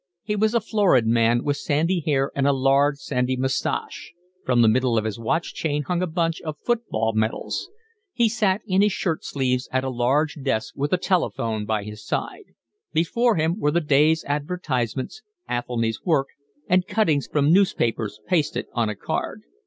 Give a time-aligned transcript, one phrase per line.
[0.23, 4.67] He was a florid man, with sandy hair and a large sandy moustache; from the
[4.67, 7.69] middle of his watch chain hung a bunch of football medals.
[8.11, 12.03] He sat in his shirt sleeves at a large desk with a telephone by his
[12.03, 12.55] side;
[12.91, 16.29] before him were the day's advertisements, Athelny's work,
[16.67, 19.43] and cuttings from newspapers pasted on a card.